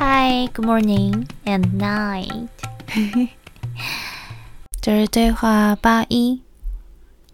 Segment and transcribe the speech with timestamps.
[0.00, 2.46] Hi, good morning and night。
[4.80, 6.40] 这是对话八一，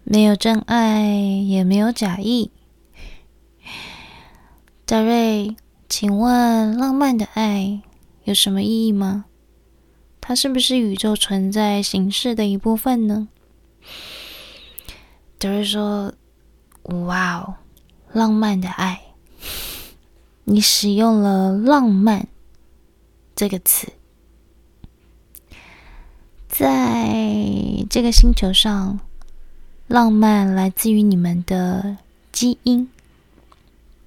[0.03, 2.49] 没有真爱，也没有假意。
[4.83, 5.55] 德瑞，
[5.87, 7.81] 请问浪漫的爱
[8.23, 9.25] 有什么意义吗？
[10.19, 13.27] 它是不是宇宙存在形式的一部分呢？
[15.37, 16.11] 德瑞说
[17.05, 17.53] ：“哇哦，
[18.11, 19.01] 浪漫的爱，
[20.45, 22.27] 你使用了‘浪漫’
[23.35, 23.91] 这个词，
[26.47, 28.99] 在这个星球上，
[29.87, 31.97] 浪漫来自于你们的
[32.31, 32.89] 基因。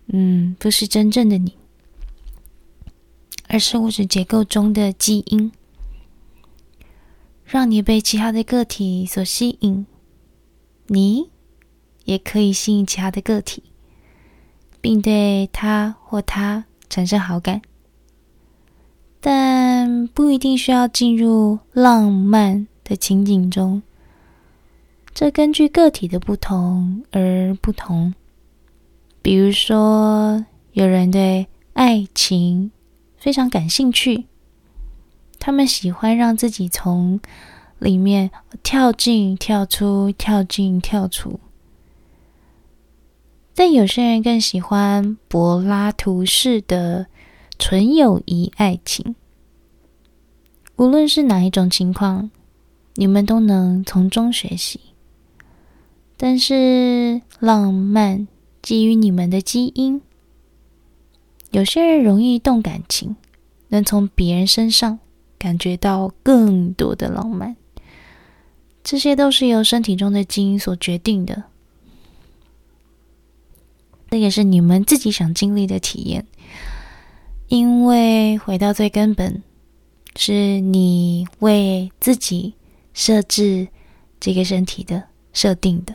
[0.06, 1.56] 嗯，不是真正的你，
[3.48, 5.52] 而是物质结构中的基因。”
[7.44, 9.86] 让你被其他的个体所吸引，
[10.88, 11.30] 你
[12.04, 13.62] 也可以吸引其他的个体，
[14.82, 17.62] 并对他或她产生好感，
[19.20, 23.82] 但不一定需要进入浪漫的情景中。
[25.12, 28.14] 这根据个体的不同而不同。
[29.20, 32.70] 比如说，有人对爱情
[33.16, 34.26] 非常感兴趣。
[35.40, 37.20] 他们喜欢让自己从
[37.78, 38.30] 里面
[38.62, 41.40] 跳进、跳出、跳进、跳出。
[43.54, 47.06] 但有些人更喜欢柏拉图式的
[47.58, 49.16] 纯友谊爱情。
[50.76, 52.30] 无论是哪一种情况，
[52.94, 54.80] 你们都能从中学习。
[56.16, 58.28] 但是浪漫
[58.62, 60.00] 基于你们的基因。
[61.50, 63.16] 有些人容易动感情，
[63.68, 64.98] 能从别人身上。
[65.40, 67.54] 感觉到更多的浪漫，
[68.82, 71.44] 这些都是由身体中的基因所决定的。
[74.10, 76.26] 这也是你们自己想经历的体验，
[77.48, 79.42] 因为回到最根本，
[80.16, 82.54] 是你为自己
[82.94, 83.68] 设置
[84.20, 85.94] 这个身体的设定的。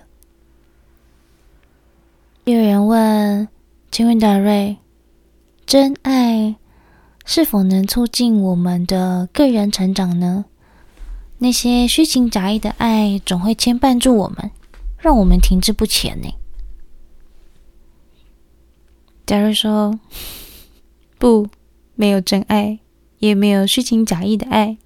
[2.45, 3.47] 有人问
[3.91, 4.77] ：“请问达瑞，
[5.65, 6.55] 真爱？”
[7.25, 10.43] 是否能促进我们的个人成长呢？
[11.37, 14.51] 那些虚情假意的爱总会牵绊住我们，
[14.97, 16.27] 让我们停滞不前呢。
[19.25, 19.97] 假如说，
[21.23, 21.47] 不，
[21.95, 22.79] 没有真爱，
[23.19, 24.77] 也没有虚情假意的爱，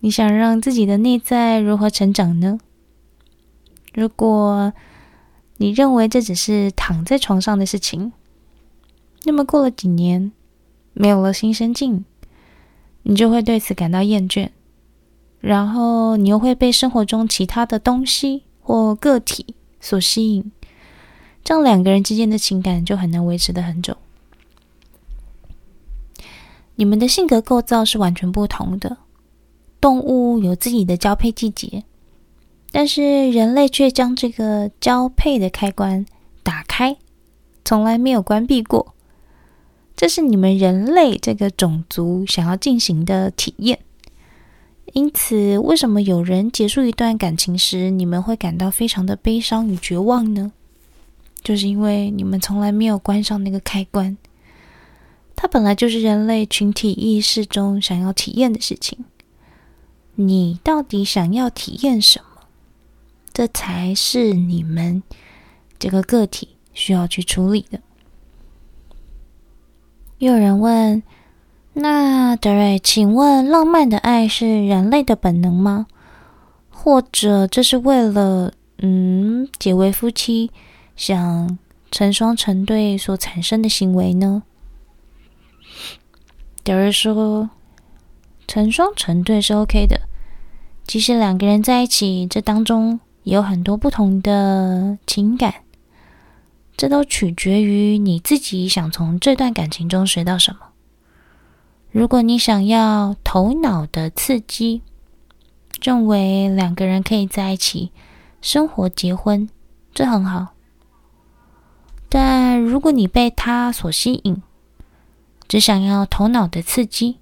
[0.00, 2.58] 你想让自己的内在如何成长呢？
[3.94, 4.74] 如果
[5.56, 8.12] 你认为这只是躺在床上的事情，
[9.24, 10.32] 那么过了几年，
[10.92, 12.04] 没有了新生劲，
[13.04, 14.50] 你就会对此感到厌倦，
[15.40, 20.52] 然后你又会被生活中其他的东西或个体所吸引，
[21.42, 23.96] 这样两个人之间的情感就很难维持的很久。
[26.76, 28.96] 你们的性格构造是完全不同的，
[29.80, 31.84] 动物有自己的交配季节，
[32.70, 36.06] 但是人类却将这个交配的开关
[36.42, 36.96] 打开，
[37.64, 38.94] 从来没有关闭过。
[39.96, 43.78] 这是你们人类这个种族想要进行的体验。
[44.92, 50.52] 因此，为什么有人结束一段感情时，你们会感到非常的悲伤与绝望呢？
[51.42, 54.16] 就是因为你们从来没有关上那个开关。
[55.36, 59.04] 它本来就是人类群体意识中想要体验的事情。
[60.14, 62.46] 你到底想要体验什么？
[63.34, 65.02] 这才是你们
[65.78, 67.78] 这个个体需要去处理的。
[70.18, 71.02] 又有人问
[71.74, 75.86] ：“那德瑞，请问浪漫的爱是人类的本能吗？
[76.70, 80.50] 或者这是为了嗯结为夫妻，
[80.96, 81.58] 想
[81.90, 84.42] 成双成对所产生的行为呢？”
[86.66, 87.48] 德瑞说
[88.48, 90.00] ：“成双成对是 OK 的，
[90.84, 95.54] 即使两个人在一起，这当中也有很多不同的情感。”
[96.76, 100.58] 这都取决于你自己想从这段感情中学到什么。
[101.92, 104.82] 如果你想要头脑的刺激，
[105.80, 107.92] 认为两个人可以在一起
[108.42, 109.48] 生活、结婚，
[109.94, 110.48] 这很好。
[112.08, 114.42] 但如果你被他所吸引，
[115.48, 117.18] 只想要头脑的刺激，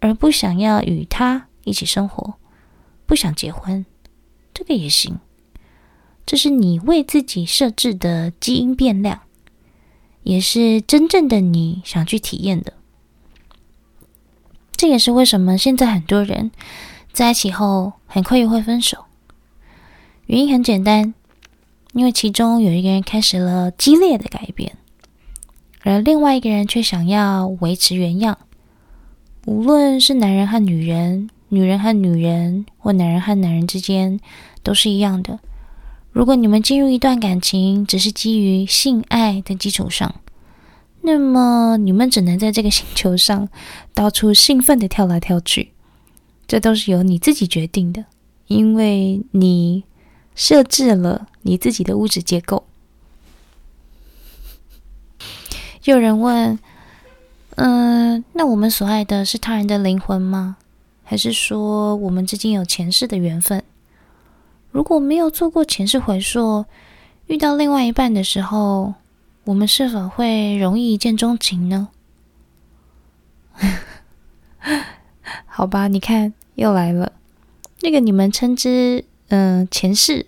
[0.00, 2.34] 而不想要与他一起生活，
[3.06, 3.84] 不想结婚，
[4.52, 5.18] 这个也行。
[6.24, 9.20] 这是你为自己设置的基因变量，
[10.24, 12.72] 也是真正的你想去体验的。
[14.72, 16.50] 这也是为什么现在很多人
[17.12, 19.04] 在一起后很快又会分手。
[20.26, 21.14] 原因很简单，
[21.92, 24.76] 因为其中有一个人开始了激烈的改变，
[25.86, 28.36] 而另外一个人却想要维持原样。
[29.46, 34.18] 无论是男人和女人、女人和女人，或男人和男人之间，
[34.64, 35.38] 都是一样的。
[36.10, 40.12] 如果你们进入一段感情，只是基于性爱的基础上，
[41.02, 43.48] 那么你们只能在这个星球上
[43.94, 45.70] 到处兴奋地跳来跳去。
[46.48, 48.06] 这都是由你自己决定的，
[48.48, 49.84] 因为你
[50.34, 52.64] 设置了你自己的物质结构。
[55.90, 56.58] 有人问。
[57.56, 60.58] 嗯，那我们所爱的是他人的灵魂吗？
[61.02, 63.62] 还是说我们之间有前世的缘分？
[64.70, 66.66] 如果没有做过前世回溯，
[67.26, 68.92] 遇到另外一半的时候，
[69.44, 71.88] 我们是否会容易一见钟情呢？
[75.46, 77.12] 好吧，你看又来了，
[77.80, 80.26] 那个你们称之嗯、前世，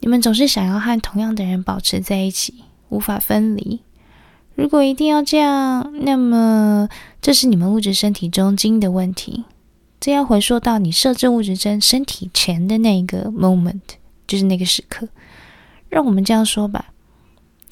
[0.00, 3.80] 你们总是想要和同样的人保持在一起，无法分离。
[4.54, 6.88] 如果一定要这样，那么
[7.20, 9.44] 这是你们物质身体中基因的问题。
[9.98, 13.80] 这要回溯到你设置物质身身体前的那一个 moment，
[14.26, 15.08] 就是那个时刻。
[15.88, 16.86] 让我们这样说吧，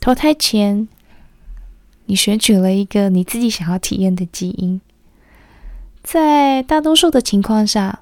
[0.00, 0.86] 投胎前，
[2.06, 4.80] 你选取了一个你自己想要体验的基因。
[6.02, 8.00] 在大多数的情况下，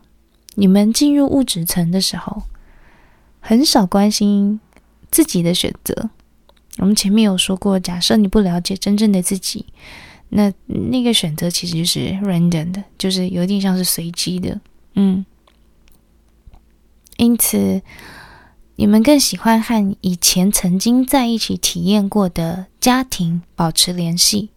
[0.54, 2.42] 你们进入物质层的时候，
[3.40, 4.60] 很少关心
[5.10, 6.10] 自己的选择。
[6.78, 9.66] 我们前面有说过，假设你不了解真正的自己，
[10.30, 14.60] 那那个选择其实就是 random 的，就是有点像是随机的。
[14.94, 15.24] 嗯，
[17.16, 17.82] 因此
[18.76, 24.50] 你们更喜欢和以前曾经在一起体验过的家庭保持联系。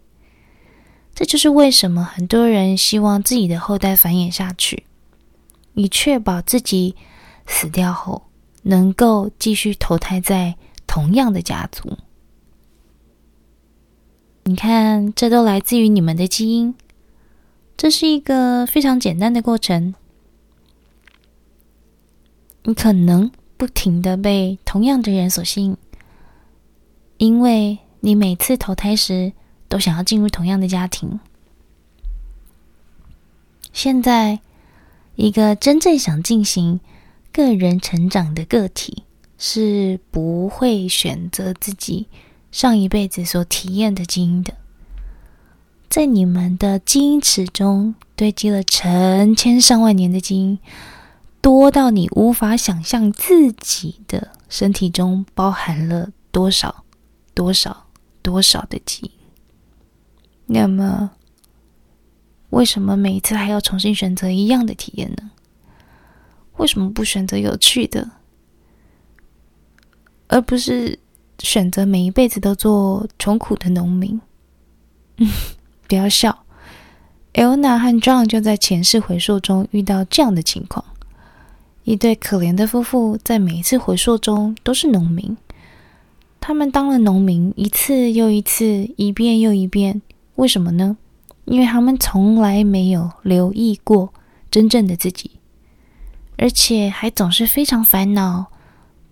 [1.14, 4.84] 这就是为什么很多人希望自己的后代繁衍下去，
[5.74, 6.94] 以确保自己
[7.46, 8.22] 死掉后
[8.62, 11.98] 能够继续投胎在同样的家族。
[14.44, 16.74] 你看，这都来自于你们的基因。
[17.76, 19.94] 这是一个非常简单的过程。
[22.64, 25.76] 你可能不停地被同样的人所吸引，
[27.18, 29.32] 因为你每次投胎时
[29.68, 31.20] 都想要进入同样的家庭。
[33.72, 34.40] 现在，
[35.14, 36.80] 一个真正想进行
[37.32, 39.04] 个人成长的个体
[39.38, 42.06] 是不会选择自己
[42.52, 44.54] 上一辈子所体验的基因的，
[45.88, 50.58] 在你们的基因池中堆积了成千上万年的基因，
[51.40, 56.84] 多到你无法想象自己的身体中包含了多少、
[57.32, 57.86] 多少、
[58.20, 59.10] 多少的基因。
[60.44, 61.12] 那么，
[62.50, 65.30] 为什么每次还要重新选择一样的体验呢？
[66.58, 68.10] 为什么不选择有趣的，
[70.28, 70.98] 而不是？
[71.42, 74.20] 选择每一辈子都做穷苦的农民，
[75.18, 75.28] 嗯，
[75.88, 76.44] 不要笑。
[77.34, 80.84] Elna 和 John 就在前世回溯中遇到这样的情况：
[81.84, 85.36] 一对可怜的夫妇在每一次回溯中都是农民，
[86.40, 90.00] 他们当了农民一次又一次，一遍又一遍。
[90.36, 90.96] 为什么呢？
[91.44, 94.12] 因为他们从来没有留意过
[94.50, 95.32] 真正的自己，
[96.36, 98.46] 而且还总是非常烦恼。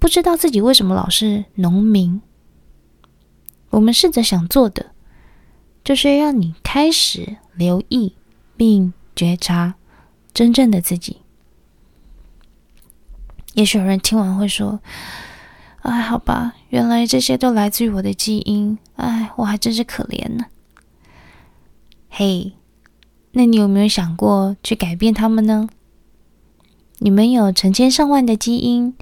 [0.00, 2.20] 不知道自己为什么老是农民。
[3.68, 4.86] 我们试着想做的，
[5.84, 8.16] 就是让你开始留意
[8.56, 9.74] 并觉察
[10.32, 11.18] 真正的自己。
[13.54, 14.80] 也许有人听完会说
[15.82, 18.78] ：“哎，好吧，原来这些都来自于我的基因。
[18.96, 20.46] 哎，我还真是可怜呢。”
[22.08, 22.54] 嘿，
[23.32, 25.68] 那你有没有想过去改变他们呢？
[26.98, 28.96] 你们有成千上万的基因。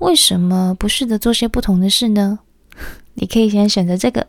[0.00, 2.40] 为什么不试着做些不同的事呢？
[3.14, 4.26] 你可以先选择这个，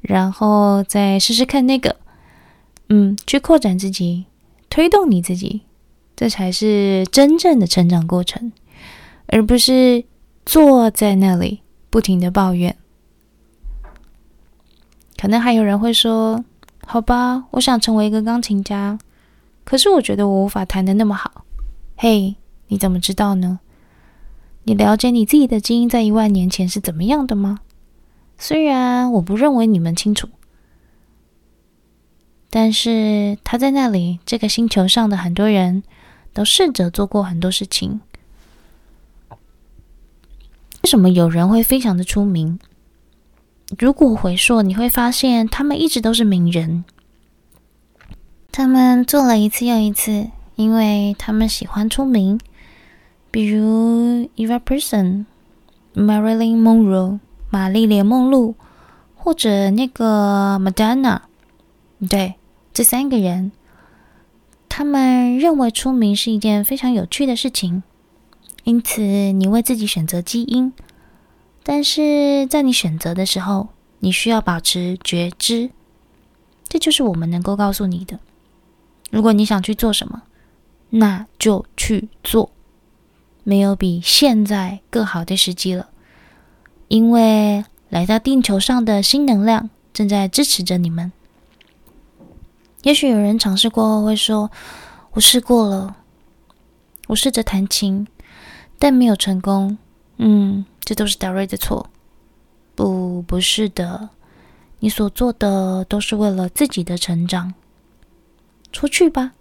[0.00, 1.96] 然后再试试看那个，
[2.88, 4.26] 嗯，去扩展自己，
[4.68, 5.62] 推动你自己，
[6.14, 8.52] 这才是真正的成长过程，
[9.26, 10.04] 而不是
[10.44, 12.76] 坐在那里不停的抱怨。
[15.16, 16.44] 可能还有人会说
[16.86, 18.98] ：“好吧，我想成为一个钢琴家，
[19.64, 21.44] 可是我觉得我无法弹得那么好。”
[21.96, 22.36] 嘿，
[22.68, 23.60] 你怎么知道呢？
[24.64, 27.60] 你了解你自己的基因在一万年前是怎么样的吗？
[28.38, 30.28] 虽然我不认为你们清楚，
[32.48, 35.82] 但是他在那里，这个星球上的很多人
[36.32, 38.00] 都试着做过很多事情。
[40.82, 42.58] 为什么有人会非常的出名？
[43.78, 46.84] 如果回溯，你会发现他们一直都是名人。
[48.50, 52.40] 他们做了一次又一次，因为他们喜欢出名。
[53.30, 55.24] 比如 Eva Person、
[55.94, 58.54] Marilyn Monroe、玛丽莲梦露，
[59.14, 61.20] 或者那个 Madonna，
[62.08, 62.34] 对，
[62.72, 63.52] 这三个人，
[64.68, 67.82] 他们认为出名是一件非常有趣的事情，
[68.64, 70.72] 因此你为自己选择基因，
[71.62, 73.68] 但是在你选择的时候，
[74.00, 75.70] 你需要保持觉知，
[76.68, 78.18] 这就是我们能够告诉你的。
[79.10, 80.22] 如果你想去做什么，
[80.90, 82.50] 那就去做，
[83.50, 85.88] 没有比现在更好的时机了，
[86.86, 91.10] 因为来到地球上的新能量正在支持着你们。
[92.84, 94.52] 也许有人尝试过后会说
[95.10, 95.96] ：“我试过了，
[97.08, 98.06] 我试着弹琴，
[98.78, 99.76] 但没有成功。”
[100.18, 101.90] 嗯，这都是 Darry 的错。
[102.76, 104.10] 不，不是的，
[104.78, 107.52] 你所做的都是为了自己的成长。
[108.70, 109.32] 出去吧，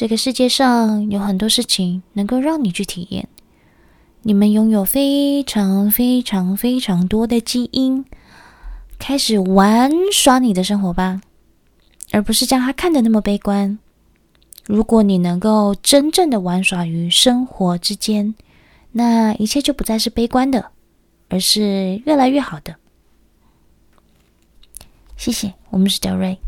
[0.00, 3.28] 这个世界上有很多事情能够让你去体验。
[4.22, 8.06] 你们拥有非常非常非常多的基因，
[8.98, 11.20] 开始玩耍你的生活吧，
[12.12, 13.78] 而不是将它看得那么悲观。
[14.64, 18.34] 如果你能够真正的玩耍于生活之间，
[18.92, 20.70] 那一切就不再是悲观的。
[21.28, 22.74] 而是越来越好的。
[25.18, 26.38] 谢谢，我们是小瑞。